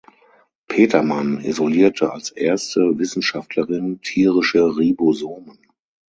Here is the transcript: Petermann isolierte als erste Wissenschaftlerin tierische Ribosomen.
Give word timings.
Petermann 0.67 1.41
isolierte 1.45 2.11
als 2.11 2.31
erste 2.31 2.97
Wissenschaftlerin 2.97 4.01
tierische 4.01 4.75
Ribosomen. 4.75 5.59